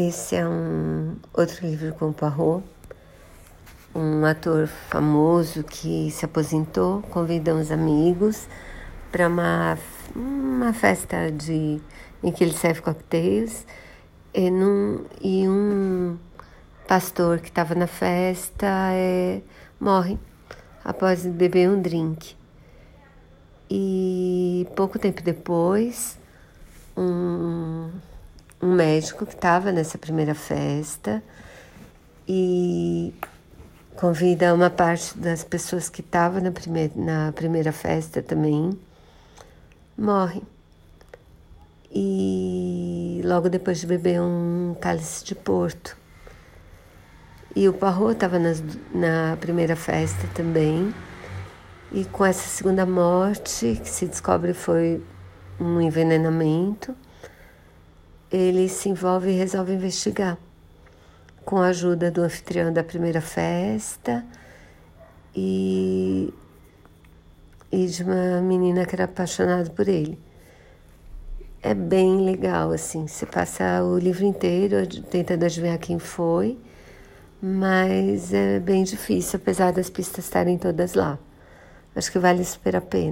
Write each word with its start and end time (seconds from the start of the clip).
Esse 0.00 0.36
é 0.36 0.46
um 0.46 1.16
outro 1.34 1.66
livro 1.66 1.92
com 1.94 2.12
Poirot, 2.12 2.62
um 3.92 4.24
ator 4.24 4.68
famoso 4.68 5.64
que 5.64 6.08
se 6.12 6.24
aposentou, 6.24 7.02
convida 7.02 7.52
uns 7.52 7.72
amigos 7.72 8.46
para 9.10 9.26
uma, 9.26 9.76
uma 10.14 10.72
festa 10.72 11.32
de, 11.32 11.80
em 12.22 12.30
que 12.30 12.44
ele 12.44 12.52
serve 12.52 12.80
coquetéis 12.80 13.66
e, 14.32 14.48
num, 14.52 15.04
e 15.20 15.48
um 15.48 16.16
pastor 16.86 17.40
que 17.40 17.48
estava 17.48 17.74
na 17.74 17.88
festa 17.88 18.68
é, 18.92 19.42
morre 19.80 20.16
após 20.84 21.26
beber 21.26 21.68
um 21.70 21.82
drink. 21.82 22.36
E 23.68 24.64
pouco 24.76 24.96
tempo 24.96 25.20
depois, 25.24 26.16
um, 26.96 27.90
médico 28.78 29.26
que 29.26 29.34
estava 29.34 29.72
nessa 29.72 29.98
primeira 29.98 30.36
festa 30.36 31.20
e 32.28 33.12
convida 33.96 34.54
uma 34.54 34.70
parte 34.70 35.18
das 35.18 35.42
pessoas 35.42 35.88
que 35.88 36.00
estavam 36.00 36.40
na 36.40 36.52
primeira, 36.52 36.92
na 36.94 37.32
primeira 37.32 37.72
festa 37.72 38.22
também, 38.22 38.78
morre. 39.96 40.42
E 41.90 43.20
logo 43.24 43.48
depois 43.48 43.80
de 43.80 43.86
beber 43.88 44.20
um 44.20 44.76
cálice 44.80 45.24
de 45.24 45.34
porto. 45.34 45.96
E 47.56 47.68
o 47.68 47.72
Parrot 47.72 48.12
estava 48.12 48.38
na 48.38 49.36
primeira 49.40 49.74
festa 49.74 50.28
também. 50.34 50.94
E 51.90 52.04
com 52.04 52.24
essa 52.24 52.46
segunda 52.48 52.86
morte, 52.86 53.80
que 53.82 53.88
se 53.88 54.06
descobre 54.06 54.54
foi 54.54 55.02
um 55.58 55.80
envenenamento, 55.80 56.94
ele 58.30 58.68
se 58.68 58.88
envolve 58.88 59.30
e 59.30 59.34
resolve 59.34 59.72
investigar. 59.72 60.38
Com 61.44 61.58
a 61.58 61.68
ajuda 61.68 62.10
do 62.10 62.22
anfitrião 62.22 62.72
da 62.72 62.84
primeira 62.84 63.20
festa 63.20 64.24
e, 65.34 66.32
e 67.72 67.86
de 67.86 68.02
uma 68.02 68.40
menina 68.42 68.84
que 68.84 68.94
era 68.94 69.04
apaixonada 69.04 69.70
por 69.70 69.88
ele. 69.88 70.18
É 71.62 71.74
bem 71.74 72.24
legal, 72.24 72.70
assim. 72.70 73.06
Você 73.06 73.26
passa 73.26 73.82
o 73.82 73.98
livro 73.98 74.24
inteiro 74.24 74.86
tentando 75.10 75.44
adivinhar 75.44 75.78
quem 75.78 75.98
foi, 75.98 76.58
mas 77.40 78.32
é 78.32 78.60
bem 78.60 78.84
difícil, 78.84 79.38
apesar 79.42 79.72
das 79.72 79.88
pistas 79.88 80.24
estarem 80.24 80.58
todas 80.58 80.94
lá. 80.94 81.18
Acho 81.96 82.12
que 82.12 82.18
vale 82.18 82.44
super 82.44 82.76
a 82.76 82.80
pena. 82.80 83.06